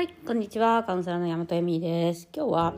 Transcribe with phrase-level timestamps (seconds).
[0.00, 0.82] はい、こんにちは。
[0.84, 2.26] カウンセラーの山本恵美です。
[2.34, 2.74] 今日は、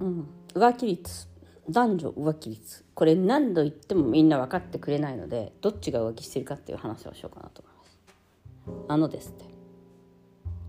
[0.00, 1.28] うん、浮気率、
[1.70, 2.84] 男女浮気率。
[2.92, 8.84] これ何度言ってもみんな分かってくれないので、どっちが浮気してるかっていう話をしようかなと思います。
[8.88, 9.44] あのですね、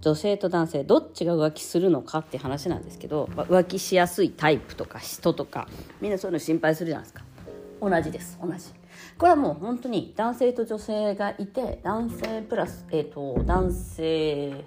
[0.01, 5.67] 女性と男性、どっちが浮気するのかって話なんですけど、まあ浮気しやすいタイプとか人とか、
[5.99, 7.23] みんなそういうの心配するじゃないですか。
[7.81, 8.65] 同じです、同じ。
[9.17, 14.63] これはもう本当に男性と女性がいて、男性プラス、えっ、と、男性、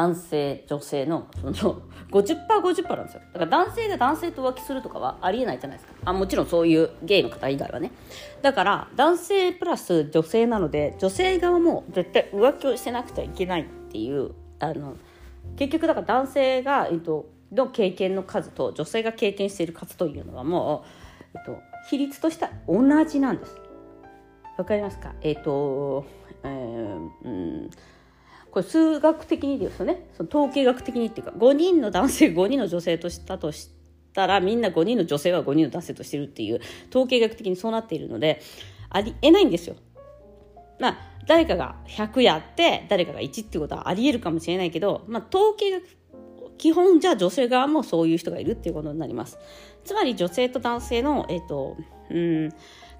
[0.00, 3.20] 男性女性のその 50%50% なんですよ。
[3.34, 5.94] だから男性が男性と浮気するとかはありえないじゃないですか。
[6.06, 7.92] あもちろんそういうゲイの方以外はね。
[8.42, 14.96] だから男性プラス女性なので女性側も絶対浮気をしてなくてはいけないっていうあの
[15.56, 20.84] 結局だから男性が、えっと、の経験の数と女性が経験している数というのはも
[21.34, 23.56] う、えっと、比率としては同じなんです。
[24.56, 25.14] わかりますか？
[25.22, 26.04] えっと、
[26.42, 27.70] えーうん
[28.50, 33.70] これ数学的にですよねその統計学的にっていうか5人の男性 5人の女性としたとし
[34.12, 38.40] たらみんな5人の女性は5人の男性としてるっていう統計学的にそうなっているので
[38.88, 39.76] ありえないんですよ。
[40.78, 45.84] まあ誰かが100やって誰かが1っていうことはありえるかもしれないけど、まあ、統計学
[46.56, 49.38] 基本じゃあ女性側もそういう人がいるっていうことになります。
[49.84, 51.76] つまり女性と男性の、えっ、と
[52.10, 52.52] うん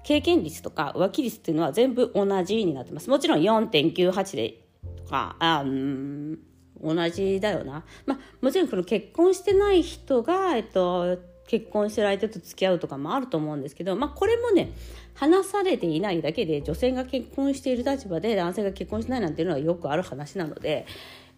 [0.03, 3.09] 経験率とか浮気率っていうのは全部同じになってます。
[3.09, 4.61] もちろん4.98で
[4.97, 6.39] とか、あうん、
[6.81, 7.83] 同じだよな。
[8.05, 14.71] まあ、もちろんこの結婚してない人が、えっと、結婚してる相手と付き合うとかもあると思うんですけど、まあ、これもね、
[15.15, 20.85] 話されていないだけで、女性が結婚している立場で男性が結婚しないなんていうのはよくある話なので、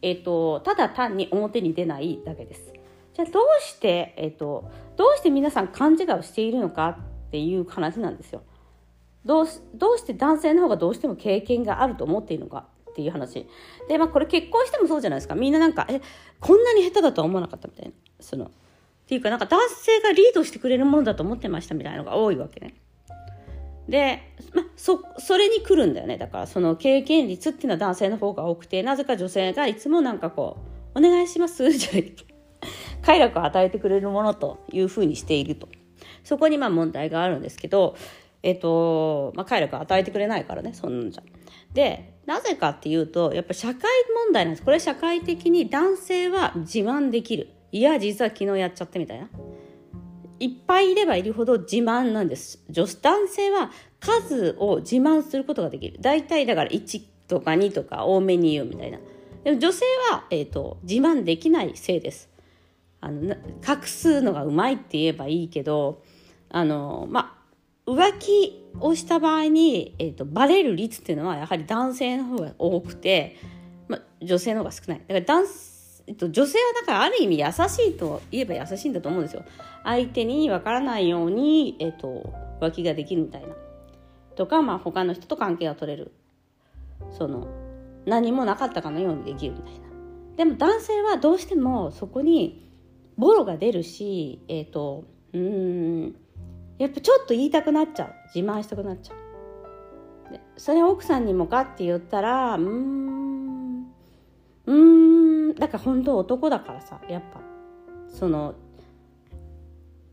[0.01, 2.73] えっと、ただ単に表に出ないだけです。
[3.13, 6.97] じゃあどうして、えっと、どうして皆さん勘違いをしているのかっ
[7.31, 8.43] ていう話なんですよ。
[9.25, 13.47] どうどうして男性の方がどうしても経験があると思っているのかっていう話。
[13.89, 15.33] でまあこれ結婚してもそうじゃないですか。
[15.35, 15.99] みんななんかえ
[16.39, 17.91] こんなに下手だとは思わなかったみたいな。
[18.19, 18.49] そのっ
[19.07, 22.75] ていうかなんか男性がリードしてくれるものだと思ってましたみたいなのが多いわけね。
[23.89, 24.21] で、
[24.53, 26.17] まあ、そそれに来るんだよね。
[26.17, 30.57] だからその経験率っていうのは男性の方が多くてなぜか女性がいつもなんかこ
[30.95, 32.13] う「お願いします」じゃない
[33.01, 35.67] 快楽を与えてくれるものというふうにしていると。
[36.23, 37.95] そこにまあ問題があるんですけど
[38.43, 41.23] えっと、まあ、快楽を与えてくれないからね、そんなんじゃ。
[41.73, 43.81] で、なぜかっていうと、やっぱ社会
[44.25, 44.63] 問題なんです。
[44.63, 47.49] これ社会的に男性は自慢できる。
[47.71, 49.27] いや、実は昨日やっちゃってみたいな。
[50.39, 52.63] いっぱいいればいるほど自慢なんです。
[52.69, 55.97] 女子男性は数を自慢することができる。
[56.01, 58.99] 大体だから1とか2とか多めに言うみたいな。
[59.43, 62.29] でも女性は、えっと、自慢できないせいです。
[63.01, 63.35] あの
[63.67, 66.01] 隠すのがうまいって言えばいいけど、
[66.49, 67.42] あの、まあ、
[67.85, 73.37] 浮気をした場合に、えーと、バレる率っていうのはやはり男性の方が多くて、
[73.87, 74.99] まあ、女性の方が少ない。
[74.99, 75.47] だから男、
[76.07, 79.43] えっと、女性はだからある意味優しいと言えば優しいんだと思うんですよ。
[79.83, 83.49] 相手に分からないように、えっと、浮気ができるみたいな。
[84.35, 86.11] とか、まあ、他の人と関係が取れる。
[87.11, 87.47] その
[88.05, 89.79] 何もなかったかのようにできるみたいな。
[90.37, 92.65] でも男性はどうしてもそこに
[93.17, 96.15] ボロが出るしえっ、とうーん
[96.83, 98.13] やっぱちょっと言いたくなっちゃう。
[98.35, 99.13] 自慢したくなっちゃ
[100.29, 100.33] う。
[100.33, 103.87] でそれ奥さんにもかって言ったらうーん
[104.65, 107.39] うーんだから本当男だからさやっぱ。
[108.09, 108.53] その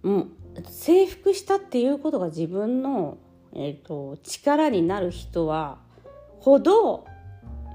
[0.05, 0.33] うん
[0.69, 3.19] 征服したっていうことが自分の、
[3.53, 5.79] えーと、力になる人は
[6.39, 7.05] ほど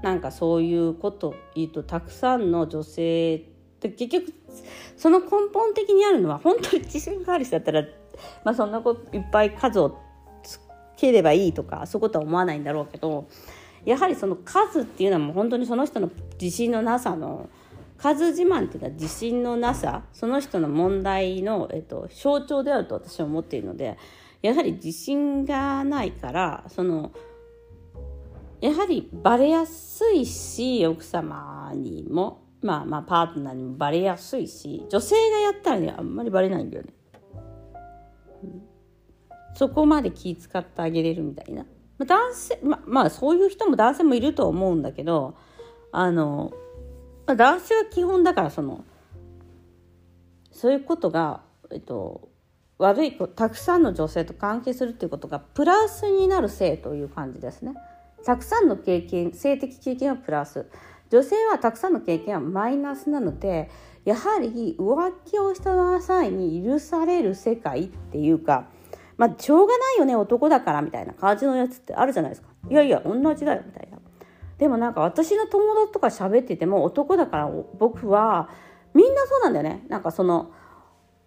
[0.02, 3.40] なんかそういうこと言うとたくさんの女性っ
[3.78, 4.32] て結局
[4.96, 7.84] その根本的にあるのは本当に自信がある人だったら
[8.44, 9.98] まあ、そんなこといっぱい数を
[10.42, 10.60] つ
[10.96, 13.28] ければいいとかそういうことは思わないんだろうけど
[13.84, 16.10] やはりその数っていうのはもう本当にその人の
[16.40, 17.48] 自信のなさの
[17.98, 23.96] 数自慢っていうのは自信のなさその人の問題の、えっと、象徴であると私は思っているので
[24.42, 27.12] やはり自信がないからその
[28.60, 36.92] やはりバレやすいし奥様にもまあまあパートナーにもバレやすいし女性がやったらねあんまりバレないんだよね。
[39.54, 41.64] そこまで気使ってあげれるみたいな、
[41.98, 45.36] まあ、男性ままあそういう人も男性もいると思うんだけど
[45.92, 46.52] あの、
[47.26, 48.84] まあ、男性は基本だからその
[50.52, 52.30] そういうことが、えっと、
[52.78, 57.74] 悪い子たくさんの女性と関係するっていうことがプラスになる性という感じですね。
[58.24, 60.66] たくさんの経験性的経験はプラス。
[61.10, 63.70] 女性はたくさんの経験はマイナスなので
[64.06, 68.68] やはり浮気をした際に許される世界っていうか
[69.16, 72.48] まあしょうがないよね男だからみたいな感じのやつってあるじゃないですか。
[72.70, 73.98] いやいや同じだよみたいな。
[74.58, 78.48] でもなんか私の友達とか喋ってても男だから僕は
[78.94, 79.84] みんなそうなんだよね。
[79.88, 80.52] なんかその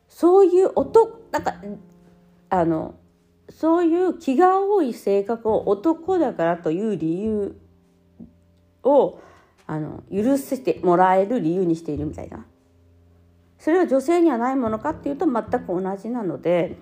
[0.08, 1.56] そういう男なんか
[2.50, 2.96] あの
[3.50, 7.60] そういう気が多い性格を男だからという理由
[8.84, 9.20] を
[9.68, 12.46] あの許せてもらえる理由にしているみたいな。
[13.59, 16.77] それは女性にはないものかっていうと全く同じなので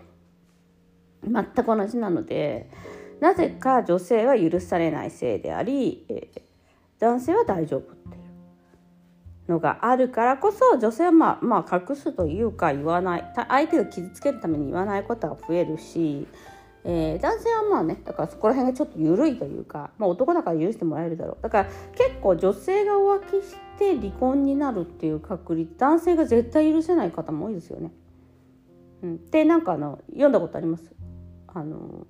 [1.24, 2.70] 全く同じなので
[3.20, 6.30] なぜか女性は許されない性であり、え、
[7.00, 8.20] 男性は大丈夫ってい
[9.48, 13.34] うのがあるからこそ女性はまあまあ隠すというか言わない。
[13.36, 16.28] 相手を傷つけるために言わないことが増えるし
[16.90, 27.92] えー、男性はまあねだからそこら辺がちょっと緩いというか、まあ、男だから許してもらえるだろうだから結構女性が浮気して離婚になるっていう確率男性が絶対許せない方も多いですよね。
[29.04, 30.96] うん、でなんかあの読んだことあります？
[31.48, 32.08] あの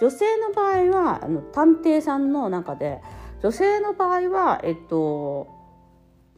[0.00, 3.02] 女性の場合はあの探偵さんの中で
[3.42, 5.48] 女性の場合はえっと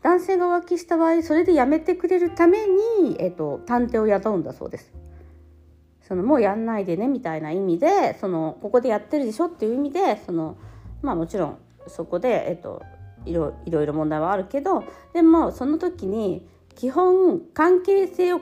[0.02, 4.92] 男性が浮気した場合それでやめてくれるために、えっと、探偵を雇うんだそうです。
[6.06, 10.56] そのもうやんないでねみたいな意味でそのここでやってるでしょっていう意味でその
[11.02, 11.58] まあもちろん
[11.88, 12.82] そこで、えっと、
[13.24, 18.40] いろいろ問題はあるけどでもその時に基本関係性を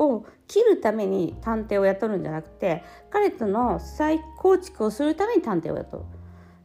[0.00, 6.04] を切るために探偵を雇うんじゃなくて彼との再構築をするために探偵を雇う。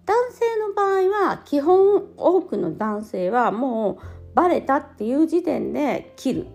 [0.06, 6.48] 男性の場合は基本多くの男性はもうバレたっていう時点で切る。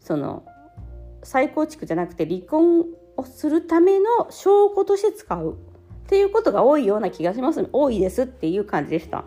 [0.00, 0.44] その
[1.22, 2.86] 再構築じゃなくて離婚
[3.16, 5.56] をするための証拠として使うっ
[6.08, 7.68] ていうことが多いような気がします。
[7.72, 9.24] 多いですっていう感じでした。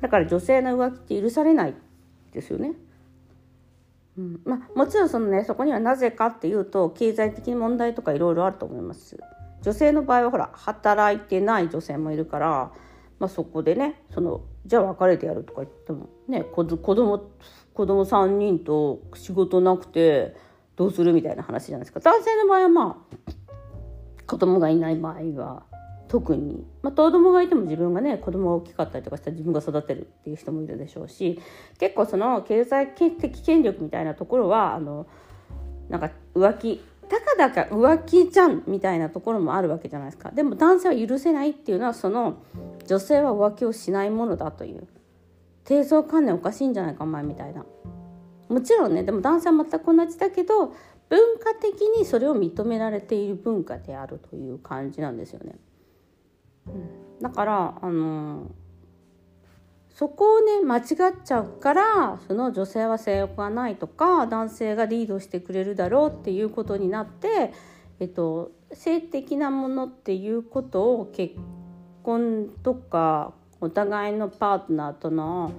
[0.00, 1.74] だから女性の浮気って許されない
[2.32, 2.72] ですよね、
[4.16, 9.18] うん、まあもちろんそのねそこにはなぜかっていうと経済的に問題とかいろいろあると思います。
[9.62, 12.72] 女性の場合はほら働いてない女性もいるから、
[13.18, 20.36] まあ、そこでねそのじゃあ別れてやるとか言ってもね子供子供3人と仕事なくて
[20.78, 21.98] どうするみたいな話じゃないですか。
[21.98, 23.32] 男性の場合はまあ
[24.28, 25.64] 子供がいない場合は
[26.06, 31.40] 特に、まあ、子供がいても自分がね子供が大きかったりとかしたら自分が育てるっていう人もいるでしょうし
[31.80, 35.06] 結構その経済的権力みたいなところはあの
[35.88, 40.30] なんか浮気たかだか浮気じゃんみたいなところもあるわけじゃないですか。
[40.30, 42.42] でも男性は許せないっていうのはその
[42.86, 44.86] 女性は浮気をしないものだという。
[45.64, 47.64] 低層観念おかしいんじゃないかお前みたいな。
[48.48, 50.74] もちろんねでも男性は全く同じだけど
[51.08, 55.56] 文化的にそれを認められている文化であるという感じなんですよね。
[57.20, 58.50] だからあの、
[59.88, 60.84] そこをね間違っ
[61.24, 67.52] ちゃうからその女性は性欲がないとか男性がリードしてくれるだろうっていうことになって、
[67.98, 71.34] えっと、性的なものっていうことを結
[72.04, 75.50] 婚とかお互いのパートナーとの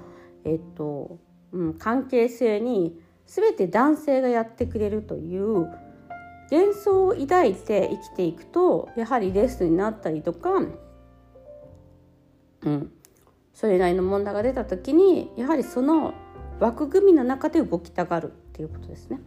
[0.46, 1.18] えっと
[1.52, 5.68] うん、関係性に全て男性がやってくれるという
[6.52, 10.52] 幻想を抱いて生きていくとやはりレッスンになったりとか、
[12.62, 12.92] うん、
[13.54, 16.14] それなりの問題が出た時にやはりその
[16.60, 19.22] 枠組みの中で動きたがるっていうことですね。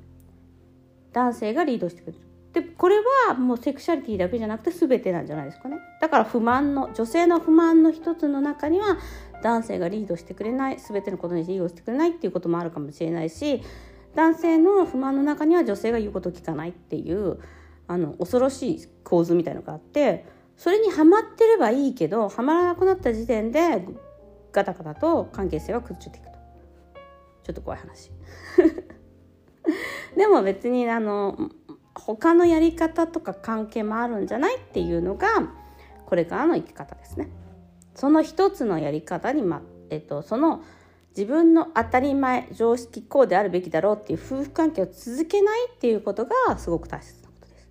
[1.12, 2.18] 男性がリードしてくれる
[2.52, 2.96] でこれ
[3.28, 8.98] はもうセクシャリティだけじゃなくて全てなんじゃないですかねだから不満の女性の不満の一つの中には
[9.42, 13.62] 男性がリードしてくれない全てのことにリードしてくれないっていうこともあるかもしれないし
[14.14, 17.38] 男性の不満の中には女性が言うこと聞かないっていう
[17.88, 20.24] あの恐ろしい構図みたいのがあって
[20.56, 23.84] それにはまってればいいけどはまらなくなった時点で
[24.52, 26.32] ガタガタと関係性は崩れていくと
[27.44, 28.10] ちょっと怖い話
[30.16, 31.50] でも別にあの
[31.94, 35.28] 他のやり方とか関係もあるんじゃないっていうのが
[36.06, 37.28] これからの生き方ですね。
[37.94, 40.62] その一つのやり方に、まえっと、その
[41.10, 47.68] 自分の当たり前常識こうであるべきだろうっていう夫婦関係を続けないっていうことがすごく大切なことです。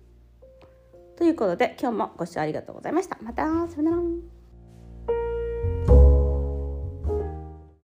[1.16, 3.18] ということで今日もご視聴ありがとうございました。
[3.20, 4.41] またさよなら。